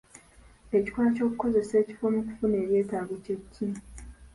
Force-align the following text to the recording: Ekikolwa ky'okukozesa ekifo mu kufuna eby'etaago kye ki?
Ekikolwa 0.77 1.09
ky'okukozesa 1.15 1.73
ekifo 1.81 2.05
mu 2.13 2.21
kufuna 2.27 2.55
eby'etaago 2.63 3.15
kye 3.23 3.35
ki? 3.53 3.67